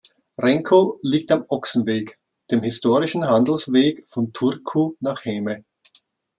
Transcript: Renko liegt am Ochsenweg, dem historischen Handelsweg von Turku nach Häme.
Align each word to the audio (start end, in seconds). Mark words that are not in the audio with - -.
Renko 0.39 0.97
liegt 1.03 1.31
am 1.31 1.45
Ochsenweg, 1.47 2.17
dem 2.49 2.63
historischen 2.63 3.23
Handelsweg 3.29 4.03
von 4.07 4.33
Turku 4.33 4.95
nach 4.99 5.23
Häme. 5.25 5.63